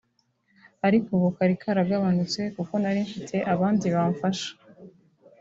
[0.87, 4.49] ariko ubu kari karagabanutse kuko nari mfite abandi bamfasha